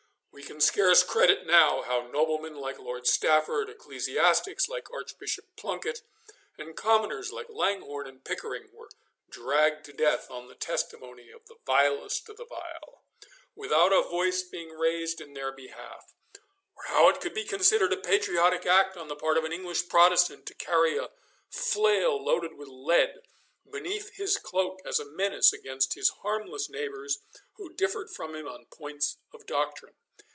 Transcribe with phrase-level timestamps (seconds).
[0.33, 6.01] We can scarce credit how noblemen like Lord Stafford, ecclesiastics like Archbishop Plunkett,
[6.57, 8.89] and commoners like Langhorne and Pickering, were
[9.29, 13.03] dragged to death on the testimony of the vilest of the vile,
[13.55, 16.13] without a voice being raised in their behalf;
[16.75, 19.89] or how it could be considered a patriotic act on the part of an English
[19.89, 21.09] Protestant to carry a
[21.49, 23.21] flail loaded with lead
[23.69, 27.19] beneath his cloak as a menace against his harmless neighbours
[27.57, 29.93] who differed from him on points of doctrine.